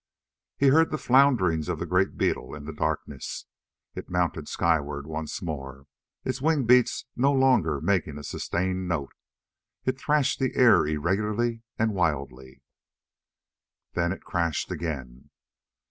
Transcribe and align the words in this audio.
He 0.57 0.69
heard 0.69 0.89
the 0.89 0.97
flounderings 0.97 1.69
of 1.69 1.77
the 1.77 1.85
great 1.85 2.17
beetle 2.17 2.55
in 2.55 2.65
the 2.65 2.73
darkness. 2.73 3.45
It 3.93 4.09
mounted 4.09 4.47
skyward 4.47 5.05
once 5.05 5.43
more, 5.43 5.85
its 6.25 6.41
wing 6.41 6.63
beats 6.63 7.05
no 7.15 7.31
longer 7.31 7.79
making 7.79 8.17
a 8.17 8.23
sustained 8.23 8.87
note. 8.87 9.13
It 9.85 9.99
thrashed 9.99 10.39
the 10.39 10.55
air 10.55 10.87
irregularly 10.87 11.61
and 11.77 11.93
wildly. 11.93 12.63
Then 13.93 14.11
it 14.11 14.23
crashed 14.23 14.71
again. 14.71 15.29